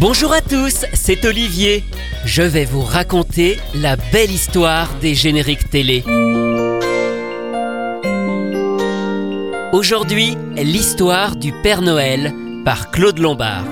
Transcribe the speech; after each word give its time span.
Bonjour 0.00 0.32
à 0.32 0.40
tous, 0.40 0.86
c'est 0.94 1.26
Olivier. 1.26 1.84
Je 2.24 2.40
vais 2.40 2.64
vous 2.64 2.80
raconter 2.80 3.58
la 3.74 3.96
belle 3.96 4.30
histoire 4.30 4.88
des 4.94 5.14
génériques 5.14 5.68
télé. 5.68 6.02
Aujourd'hui, 9.74 10.38
l'histoire 10.56 11.36
du 11.36 11.52
Père 11.52 11.82
Noël 11.82 12.32
par 12.64 12.90
Claude 12.90 13.18
Lombard. 13.18 13.66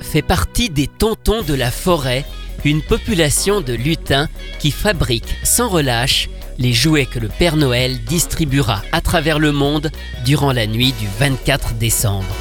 Fait 0.00 0.22
partie 0.22 0.70
des 0.70 0.86
tontons 0.86 1.42
de 1.42 1.54
la 1.54 1.70
forêt, 1.70 2.24
une 2.64 2.82
population 2.82 3.60
de 3.60 3.72
lutins 3.72 4.28
qui 4.58 4.70
fabriquent 4.70 5.36
sans 5.42 5.68
relâche 5.68 6.28
les 6.58 6.72
jouets 6.72 7.06
que 7.06 7.18
le 7.18 7.28
Père 7.28 7.56
Noël 7.56 7.98
distribuera 8.04 8.82
à 8.92 9.00
travers 9.00 9.38
le 9.38 9.52
monde 9.52 9.90
durant 10.24 10.52
la 10.52 10.66
nuit 10.66 10.92
du 11.00 11.06
24 11.18 11.74
décembre. 11.74 12.34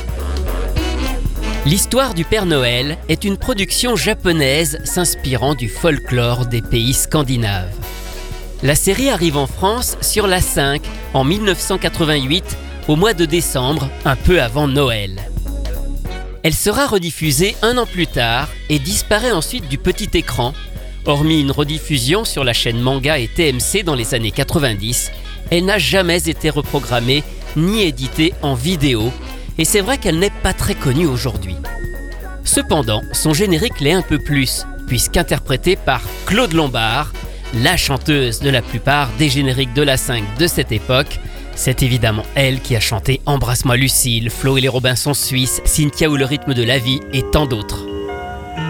L'histoire 1.66 2.14
du 2.14 2.25
Père 2.25 2.46
Noël 2.46 2.97
est 3.08 3.24
une 3.24 3.38
production 3.38 3.96
japonaise 3.96 4.80
s'inspirant 4.84 5.56
du 5.56 5.70
folklore 5.70 6.47
des 6.47 6.62
pays 6.62 6.94
scandinaves. 6.94 7.72
La 8.64 8.75
série 8.75 9.09
arrive 9.09 9.38
en 9.38 9.47
France 9.47 9.97
sur 10.02 10.28
la 10.28 10.41
5 10.41 10.81
en 11.14 11.24
1988 11.24 12.58
au 12.88 12.96
mois 12.96 13.14
de 13.14 13.25
décembre, 13.25 13.90
un 14.06 14.16
peu 14.16 14.41
avant 14.41 14.68
Noël. 14.68 15.31
Elle 16.44 16.53
sera 16.56 16.88
rediffusée 16.88 17.56
un 17.62 17.78
an 17.78 17.85
plus 17.85 18.07
tard 18.07 18.50
et 18.69 18.79
disparaît 18.79 19.31
ensuite 19.31 19.68
du 19.68 19.78
petit 19.78 20.09
écran. 20.16 20.53
Hormis 21.06 21.41
une 21.41 21.52
rediffusion 21.52 22.25
sur 22.25 22.44
la 22.44 22.53
chaîne 22.53 22.79
Manga 22.79 23.19
et 23.19 23.28
TMC 23.28 23.84
dans 23.84 23.96
les 23.96 24.16
années 24.16 24.31
90, 24.31 25.12
elle 25.52 25.66
n'a 25.66 25.78
jamais 25.78 26.29
été 26.29 26.50
reprogrammée 26.50 27.24
ni 27.56 27.84
éditée 27.84 28.34
en 28.41 28.56
vidéo, 28.56 29.12
et 29.57 29.66
c'est 29.66 29.81
vrai 29.81 29.97
qu'elle 29.97 30.18
n'est 30.18 30.29
pas 30.29 30.53
très 30.53 30.75
connue 30.75 31.07
aujourd'hui. 31.07 31.56
Cependant, 32.44 33.02
son 33.12 33.34
générique 33.34 33.79
l'est 33.79 33.94
un 33.94 34.02
peu 34.02 34.18
plus, 34.18 34.66
puisqu'interprété 34.88 35.75
par 35.75 36.02
Claude 36.25 36.53
Lombard, 36.53 37.12
la 37.56 37.78
chanteuse 37.78 38.40
de 38.40 38.50
la 38.50 38.62
plupart 38.62 39.09
des 39.19 39.29
génériques 39.29 39.73
de 39.73 39.84
la 39.84 39.97
5 39.97 40.23
de 40.40 40.47
cette 40.47 40.72
époque, 40.72 41.19
c'est 41.61 41.83
évidemment 41.83 42.23
elle 42.33 42.59
qui 42.59 42.75
a 42.75 42.79
chanté 42.79 43.22
Embrasse-moi 43.27 43.77
Lucille, 43.77 44.31
Flo 44.31 44.57
et 44.57 44.61
les 44.61 44.67
Robinson 44.67 45.13
Suisses, 45.13 45.61
Cynthia 45.63 46.09
ou 46.09 46.17
le 46.17 46.25
rythme 46.25 46.55
de 46.55 46.63
la 46.63 46.79
vie 46.79 47.02
et 47.13 47.22
tant 47.22 47.46
d'autres. 47.46 47.85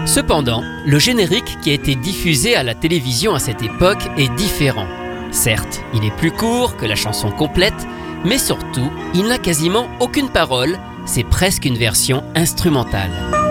Cependant, 0.04 0.62
le 0.84 0.98
générique 0.98 1.58
qui 1.62 1.70
a 1.70 1.72
été 1.72 1.94
diffusé 1.94 2.54
à 2.54 2.62
la 2.62 2.74
télévision 2.74 3.34
à 3.34 3.38
cette 3.38 3.62
époque 3.62 4.02
est 4.18 4.32
différent. 4.34 4.86
Certes, 5.30 5.80
il 5.94 6.04
est 6.04 6.14
plus 6.16 6.32
court 6.32 6.76
que 6.76 6.84
la 6.84 6.94
chanson 6.94 7.30
complète, 7.30 7.72
mais 8.26 8.36
surtout, 8.36 8.92
il 9.14 9.26
n'a 9.26 9.38
quasiment 9.38 9.88
aucune 9.98 10.28
parole, 10.28 10.78
c'est 11.06 11.24
presque 11.24 11.64
une 11.64 11.78
version 11.78 12.22
instrumentale. 12.34 13.41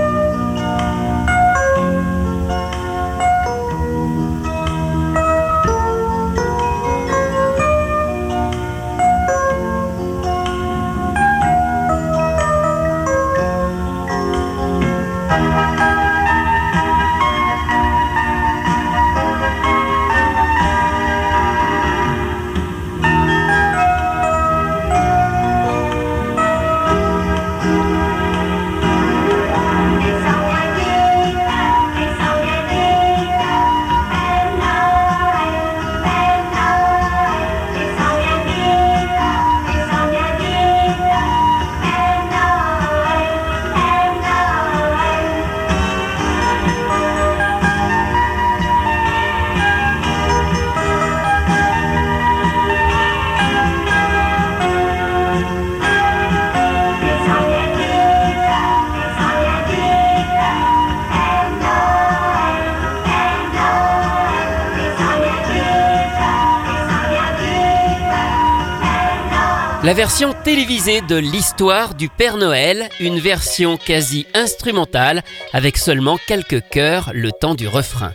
La 69.91 69.97
version 69.97 70.33
télévisée 70.45 71.01
de 71.01 71.17
l'histoire 71.17 71.95
du 71.95 72.07
Père 72.07 72.38
Noël, 72.38 72.88
une 73.01 73.19
version 73.19 73.75
quasi 73.75 74.25
instrumentale 74.33 75.21
avec 75.51 75.77
seulement 75.77 76.17
quelques 76.29 76.61
chœurs 76.69 77.11
le 77.13 77.33
temps 77.33 77.55
du 77.55 77.67
refrain. 77.67 78.13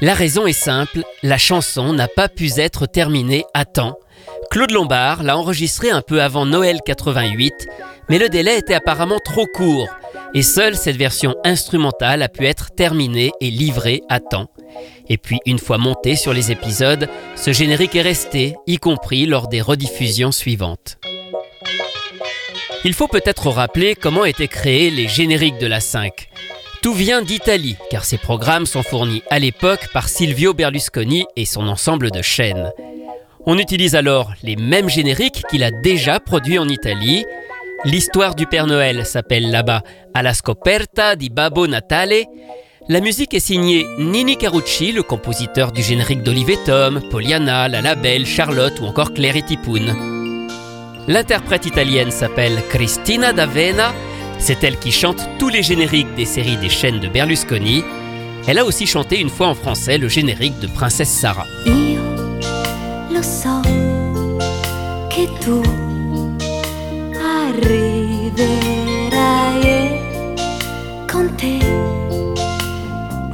La 0.00 0.14
raison 0.14 0.48
est 0.48 0.52
simple, 0.52 1.04
la 1.22 1.38
chanson 1.38 1.92
n'a 1.92 2.08
pas 2.08 2.28
pu 2.28 2.50
être 2.58 2.86
terminée 2.86 3.44
à 3.54 3.64
temps. 3.64 3.96
Claude 4.50 4.72
Lombard 4.72 5.22
l'a 5.22 5.36
enregistrée 5.36 5.90
un 5.90 6.02
peu 6.02 6.20
avant 6.20 6.44
Noël 6.44 6.80
88, 6.84 7.54
mais 8.08 8.18
le 8.18 8.28
délai 8.28 8.58
était 8.58 8.74
apparemment 8.74 9.20
trop 9.24 9.46
court 9.46 9.86
et 10.34 10.42
seule 10.42 10.74
cette 10.74 10.96
version 10.96 11.36
instrumentale 11.44 12.20
a 12.20 12.28
pu 12.28 12.46
être 12.46 12.74
terminée 12.74 13.30
et 13.40 13.50
livrée 13.52 14.02
à 14.08 14.18
temps. 14.18 14.48
Et 15.12 15.18
puis 15.18 15.40
une 15.44 15.58
fois 15.58 15.76
monté 15.76 16.16
sur 16.16 16.32
les 16.32 16.52
épisodes, 16.52 17.06
ce 17.36 17.52
générique 17.52 17.94
est 17.96 18.00
resté, 18.00 18.56
y 18.66 18.78
compris 18.78 19.26
lors 19.26 19.46
des 19.46 19.60
rediffusions 19.60 20.32
suivantes. 20.32 20.96
Il 22.86 22.94
faut 22.94 23.08
peut-être 23.08 23.50
rappeler 23.50 23.94
comment 23.94 24.24
étaient 24.24 24.48
créés 24.48 24.90
les 24.90 25.08
génériques 25.08 25.58
de 25.58 25.66
la 25.66 25.80
5. 25.80 26.30
Tout 26.82 26.94
vient 26.94 27.20
d'Italie, 27.20 27.76
car 27.90 28.06
ces 28.06 28.16
programmes 28.16 28.64
sont 28.64 28.82
fournis 28.82 29.22
à 29.28 29.38
l'époque 29.38 29.86
par 29.92 30.08
Silvio 30.08 30.54
Berlusconi 30.54 31.26
et 31.36 31.44
son 31.44 31.68
ensemble 31.68 32.10
de 32.10 32.22
chaînes. 32.22 32.72
On 33.44 33.58
utilise 33.58 33.94
alors 33.94 34.32
les 34.42 34.56
mêmes 34.56 34.88
génériques 34.88 35.42
qu'il 35.50 35.62
a 35.62 35.70
déjà 35.70 36.20
produits 36.20 36.58
en 36.58 36.70
Italie. 36.70 37.26
L'histoire 37.84 38.34
du 38.34 38.46
Père 38.46 38.66
Noël 38.66 39.04
s'appelle 39.04 39.50
là-bas 39.50 39.82
Alla 40.14 40.32
scoperta 40.32 41.16
di 41.16 41.28
Babbo 41.28 41.66
Natale 41.66 42.24
la 42.88 43.00
musique 43.00 43.34
est 43.34 43.40
signée 43.40 43.86
Nini 43.98 44.36
Carucci, 44.36 44.92
le 44.92 45.02
compositeur 45.02 45.72
du 45.72 45.82
générique 45.82 46.22
d'Olive 46.22 46.56
Tom, 46.66 47.00
Poliana, 47.10 47.68
La 47.68 47.80
Labelle, 47.80 48.26
Charlotte 48.26 48.80
ou 48.80 48.86
encore 48.86 49.12
Claire 49.12 49.36
et 49.36 49.42
Tipoun. 49.42 49.94
L'interprète 51.06 51.66
italienne 51.66 52.10
s'appelle 52.10 52.62
Cristina 52.68 53.32
D'Avena. 53.32 53.92
C'est 54.38 54.64
elle 54.64 54.78
qui 54.78 54.90
chante 54.90 55.28
tous 55.38 55.48
les 55.48 55.62
génériques 55.62 56.14
des 56.16 56.24
séries 56.24 56.56
des 56.56 56.68
chaînes 56.68 57.00
de 57.00 57.08
Berlusconi. 57.08 57.84
Elle 58.46 58.58
a 58.58 58.64
aussi 58.64 58.86
chanté 58.86 59.20
une 59.20 59.30
fois 59.30 59.48
en 59.48 59.54
français 59.54 59.98
le 59.98 60.08
générique 60.08 60.58
de 60.58 60.66
Princesse 60.66 61.10
Sarah. 61.10 61.46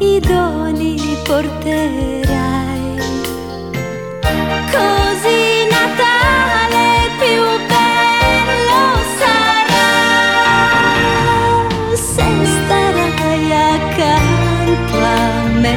I 0.00 0.21
doni 0.21 0.97
porterai. 1.25 2.97
Così 4.71 5.67
Natale 5.71 6.87
più 7.19 7.43
bello 7.67 8.83
sarà 9.19 9.91
se 11.95 12.27
starai 12.45 13.53
accanto 13.53 14.97
a 14.99 15.17
me. 15.62 15.77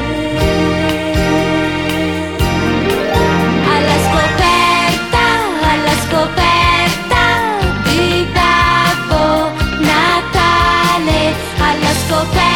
Alla 3.74 3.98
scoperta, 4.08 5.24
alla 5.72 5.96
scoperta 6.06 7.24
di 7.86 8.28
Natale, 9.80 11.20
alla 11.58 11.94
scoperta, 12.06 12.51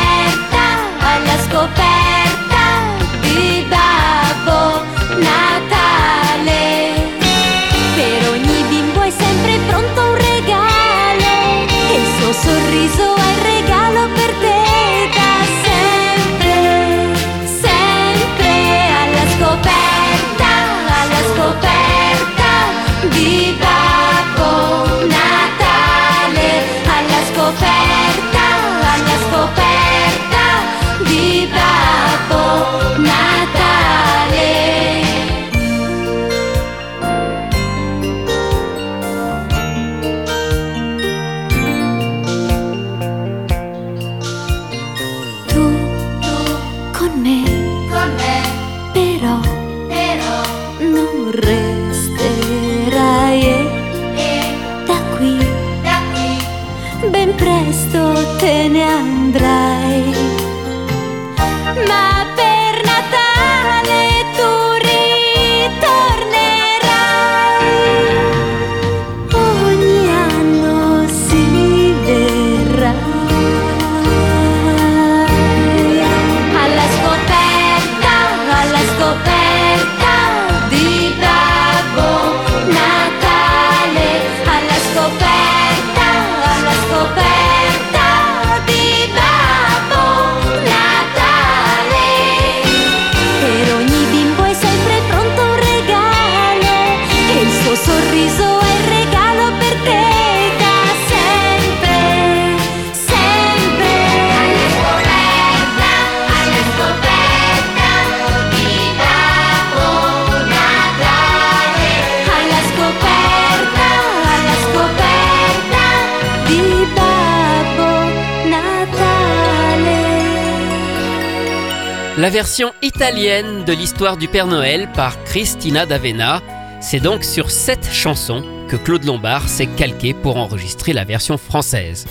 La 122.26 122.32
version 122.32 122.74
italienne 122.82 123.66
de 123.66 123.74
l'histoire 123.74 124.18
du 124.18 124.28
Père 124.28 124.48
Noël 124.48 124.90
par 124.96 125.24
Cristina 125.26 125.86
D'Avena, 125.86 126.42
c'est 126.82 127.00
donc 127.00 127.24
sur 127.24 127.52
cette 127.52 127.88
chanson 127.94 128.44
que 128.68 128.78
Claude 128.78 129.04
Lombard 129.04 129.48
s'est 129.48 129.68
calqué 129.68 130.16
pour 130.16 130.38
enregistrer 130.38 130.92
la 130.92 131.04
version 131.04 131.38
française. 131.38 132.08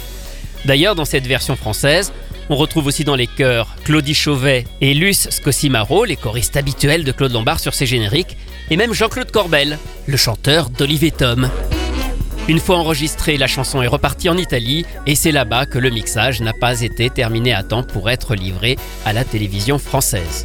D'ailleurs, 0.66 0.94
dans 0.94 1.04
cette 1.04 1.26
version 1.26 1.56
française, 1.56 2.12
on 2.48 2.54
retrouve 2.54 2.86
aussi 2.86 3.02
dans 3.02 3.16
les 3.16 3.26
chœurs 3.26 3.74
Claudie 3.82 4.14
Chauvet 4.14 4.66
et 4.80 4.94
Luce 4.94 5.30
Scosimaro, 5.30 6.04
les 6.04 6.14
choristes 6.14 6.56
habituels 6.56 7.02
de 7.02 7.10
Claude 7.10 7.32
Lombard 7.32 7.58
sur 7.58 7.74
ses 7.74 7.86
génériques, 7.86 8.36
et 8.70 8.76
même 8.76 8.92
Jean-Claude 8.92 9.32
Corbel, 9.32 9.80
le 10.06 10.16
chanteur 10.16 10.70
d'Olive 10.70 11.10
Tom. 11.10 11.50
Une 12.46 12.60
fois 12.60 12.76
enregistrée, 12.76 13.38
la 13.38 13.46
chanson 13.46 13.80
est 13.80 13.86
repartie 13.86 14.28
en 14.28 14.36
Italie 14.36 14.84
et 15.06 15.14
c'est 15.14 15.32
là-bas 15.32 15.64
que 15.64 15.78
le 15.78 15.88
mixage 15.88 16.42
n'a 16.42 16.52
pas 16.52 16.82
été 16.82 17.08
terminé 17.08 17.54
à 17.54 17.62
temps 17.62 17.82
pour 17.82 18.10
être 18.10 18.34
livré 18.34 18.76
à 19.06 19.14
la 19.14 19.24
télévision 19.24 19.78
française. 19.78 20.44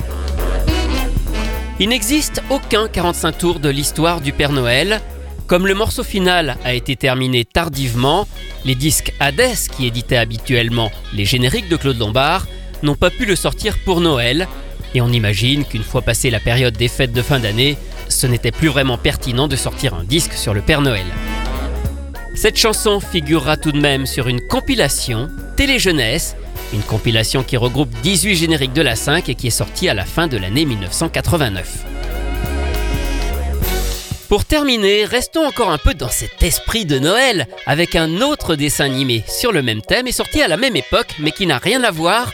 Il 1.77 1.89
n'existe 1.89 2.41
aucun 2.49 2.87
45 2.87 3.37
tours 3.37 3.59
de 3.59 3.67
l'histoire 3.67 4.21
du 4.21 4.31
Père 4.31 4.53
Noël. 4.53 5.01
Comme 5.45 5.67
le 5.67 5.73
morceau 5.73 6.03
final 6.03 6.55
a 6.63 6.73
été 6.73 6.95
terminé 6.95 7.43
tardivement, 7.43 8.29
les 8.63 8.75
disques 8.75 9.13
Hades, 9.19 9.55
qui 9.75 9.85
éditaient 9.85 10.15
habituellement 10.15 10.91
les 11.13 11.25
génériques 11.25 11.67
de 11.67 11.75
Claude 11.75 11.99
Lombard, 11.99 12.47
n'ont 12.81 12.95
pas 12.95 13.09
pu 13.09 13.25
le 13.25 13.35
sortir 13.35 13.77
pour 13.83 13.99
Noël. 13.99 14.47
Et 14.93 15.01
on 15.01 15.09
imagine 15.09 15.65
qu'une 15.65 15.83
fois 15.83 16.01
passée 16.01 16.29
la 16.29 16.39
période 16.39 16.77
des 16.77 16.87
fêtes 16.87 17.13
de 17.13 17.21
fin 17.21 17.39
d'année, 17.39 17.77
ce 18.07 18.25
n'était 18.25 18.51
plus 18.51 18.69
vraiment 18.69 18.97
pertinent 18.97 19.49
de 19.49 19.57
sortir 19.57 19.95
un 19.95 20.05
disque 20.05 20.33
sur 20.33 20.53
le 20.53 20.61
Père 20.61 20.81
Noël. 20.81 21.05
Cette 22.39 22.55
chanson 22.55 23.01
figurera 23.01 23.57
tout 23.57 23.73
de 23.73 23.81
même 23.81 24.05
sur 24.05 24.29
une 24.29 24.39
compilation 24.39 25.27
Télé-Jeunesse, 25.57 26.37
une 26.71 26.83
compilation 26.83 27.43
qui 27.43 27.57
regroupe 27.57 27.89
18 28.01 28.35
génériques 28.37 28.71
de 28.71 28.81
la 28.81 28.95
5 28.95 29.27
et 29.27 29.35
qui 29.35 29.47
est 29.47 29.49
sortie 29.49 29.89
à 29.89 29.93
la 29.93 30.05
fin 30.05 30.27
de 30.27 30.37
l'année 30.37 30.63
1989. 30.63 31.83
Pour 34.29 34.45
terminer, 34.45 35.03
restons 35.03 35.45
encore 35.45 35.69
un 35.69 35.77
peu 35.77 35.93
dans 35.93 36.07
cet 36.07 36.41
esprit 36.41 36.85
de 36.85 36.97
Noël 36.97 37.45
avec 37.65 37.97
un 37.97 38.21
autre 38.21 38.55
dessin 38.55 38.85
animé 38.85 39.21
sur 39.27 39.51
le 39.51 39.61
même 39.61 39.81
thème 39.81 40.07
et 40.07 40.13
sorti 40.13 40.41
à 40.41 40.47
la 40.47 40.55
même 40.55 40.77
époque 40.77 41.15
mais 41.19 41.31
qui 41.31 41.45
n'a 41.45 41.57
rien 41.57 41.83
à 41.83 41.91
voir, 41.91 42.31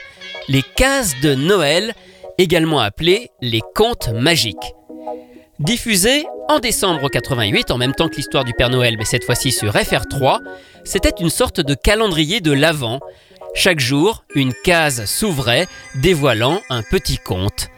Les 0.48 0.62
Cases 0.76 1.20
de 1.24 1.34
Noël, 1.34 1.96
également 2.38 2.80
appelés 2.80 3.32
Les 3.42 3.62
Contes 3.74 4.10
Magiques. 4.14 4.76
Diffusé 5.60 6.26
en 6.50 6.60
décembre 6.60 7.08
88, 7.10 7.72
en 7.72 7.78
même 7.78 7.96
temps 7.96 8.10
que 8.10 8.18
l'histoire 8.18 8.44
du 8.44 8.54
Père 8.54 8.70
Noël, 8.70 8.96
mais 8.98 9.06
cette 9.06 9.24
fois-ci 9.24 9.54
sur 9.54 9.74
FR3, 9.74 10.40
c'était 10.84 11.14
une 11.22 11.30
sorte 11.30 11.62
de 11.62 11.74
calendrier 11.74 12.42
de 12.42 12.52
l'Avent. 12.52 13.00
Chaque 13.54 13.80
jour, 13.80 14.26
une 14.36 14.54
case 14.66 15.06
s'ouvrait, 15.06 15.68
dévoilant 15.96 16.62
un 16.70 16.84
petit 16.84 17.18
conte. 17.18 17.70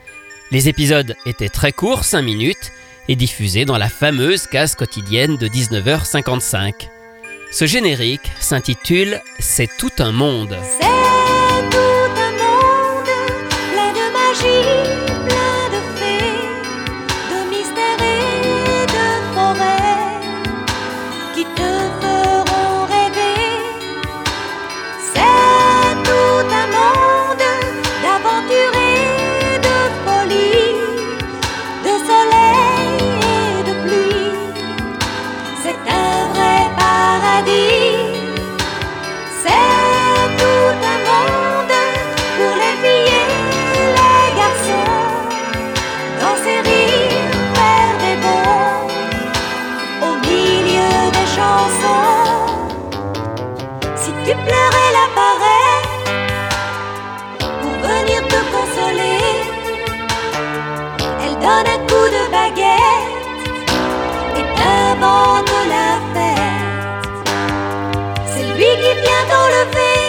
Les 0.50 0.70
épisodes 0.70 1.16
étaient 1.28 1.50
très 1.50 1.72
courts, 1.72 2.04
5 2.04 2.24
minutes, 2.24 2.72
et 3.10 3.16
diffusés 3.16 3.66
dans 3.66 3.78
la 3.78 3.90
fameuse 3.90 4.48
case 4.48 4.74
quotidienne 4.74 5.38
de 5.38 5.48
19h55. 5.48 6.90
Ce 7.52 7.66
générique 7.66 8.32
s'intitule 8.40 9.22
C'est 9.38 9.70
tout 9.78 9.92
un 10.00 10.12
monde. 10.12 10.58
C'est 10.64 10.80
tout 11.70 11.78
un 12.18 12.32
monde 12.32 13.08
plein 13.72 13.94
magie, 14.12 14.97
tu 54.28 54.34
pleurais 54.34 54.92
l'appareil 54.98 55.84
pour 57.62 57.76
venir 57.90 58.20
te 58.34 58.40
consoler, 58.56 59.24
elle 61.24 61.36
donne 61.46 61.68
un 61.76 61.82
coup 61.90 62.08
de 62.16 62.24
baguette 62.36 63.10
et 64.38 64.46
t'invente 64.58 65.52
la 65.74 65.90
fête. 66.14 67.26
C'est 68.26 68.48
lui 68.58 68.72
qui 68.82 68.94
vient 69.04 69.26
t'enlever 69.32 70.00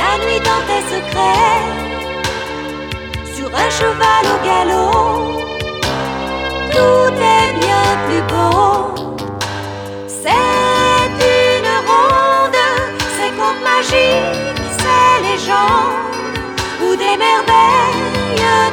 la 0.00 0.12
nuit 0.24 0.40
dans 0.48 0.62
tes 0.68 0.82
secrets 0.94 1.62
sur 3.34 3.48
un 3.54 3.70
cheval 3.78 4.24
au 4.34 4.38
galop. 4.46 5.08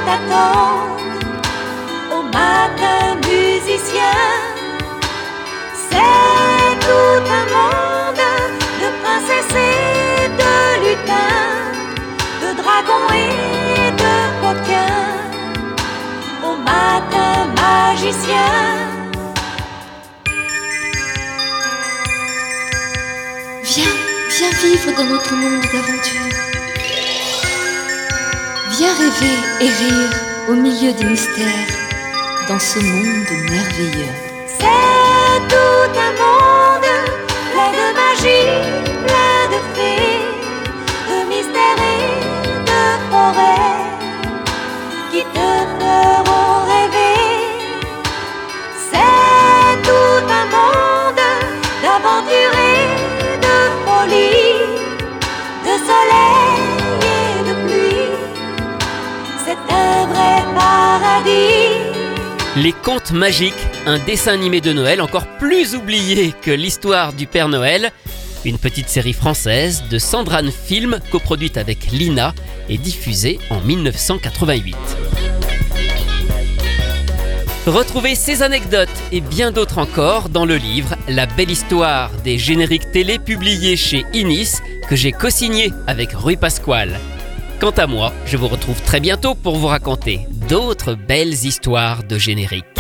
Au 0.08 0.12
matin 2.22 3.16
musicien, 3.28 4.14
c'est 5.74 6.78
tout 6.80 7.24
un 7.40 7.46
monde 7.56 8.22
de 8.82 8.88
princesses 9.02 9.56
et 9.56 10.30
de 10.30 10.56
lutins, 10.84 11.74
de 12.40 12.50
dragons 12.62 13.10
et 13.16 13.90
de 14.02 14.16
coquins. 14.42 15.18
Au 16.44 16.54
matin 16.56 17.34
magicien. 17.56 18.54
Viens, 23.64 23.96
viens 24.30 24.54
vivre 24.62 24.90
dans 24.96 25.06
notre 25.06 25.34
monde 25.34 25.66
d'aventure. 25.74 26.36
Viens 28.78 28.94
rêver 28.94 29.38
et 29.62 29.70
rire 29.70 30.10
au 30.50 30.54
milieu 30.54 30.92
des 30.92 31.06
mystères, 31.06 31.46
dans 32.50 32.60
ce 32.60 32.80
monde 32.80 33.50
merveilleux. 33.50 34.25
Les 62.58 62.72
Contes 62.72 63.12
Magiques, 63.12 63.54
un 63.86 64.00
dessin 64.00 64.32
animé 64.32 64.62
de 64.62 64.72
Noël 64.72 65.02
encore 65.02 65.28
plus 65.40 65.76
oublié 65.76 66.34
que 66.42 66.52
l'histoire 66.52 67.12
du 67.12 67.28
Père 67.28 67.50
Noël. 67.50 67.92
Une 68.46 68.58
petite 68.58 68.88
série 68.88 69.12
française 69.12 69.84
de 69.90 70.00
Sandrane 70.00 70.52
Film 70.52 71.00
coproduite 71.12 71.58
avec 71.58 71.92
Lina 71.92 72.34
et 72.70 72.78
diffusée 72.78 73.40
en 73.50 73.60
1988. 73.60 74.74
Retrouvez 77.68 78.16
ces 78.16 78.42
anecdotes 78.42 78.88
et 79.12 79.20
bien 79.20 79.52
d'autres 79.52 79.80
encore 79.80 80.30
dans 80.30 80.46
le 80.46 80.56
livre 80.56 80.96
La 81.10 81.26
belle 81.26 81.52
histoire 81.52 82.10
des 82.24 82.38
génériques 82.38 82.90
télé 82.92 83.20
publié 83.20 83.76
chez 83.76 84.06
Inis 84.14 84.60
que 84.88 84.96
j'ai 84.96 85.12
co-signé 85.12 85.74
avec 85.88 86.14
Rui 86.14 86.38
Pasquale. 86.38 87.02
Quant 87.60 87.72
à 87.72 87.86
moi, 87.86 88.14
je 88.26 88.38
vous 88.38 88.48
retrouve 88.48 88.82
très 88.82 89.02
bientôt 89.02 89.36
pour 89.36 89.58
vous 89.58 89.68
raconter 89.68 90.22
d'autres 90.48 90.94
belles 90.94 91.34
histoires 91.46 92.04
de 92.04 92.18
génériques. 92.18 92.75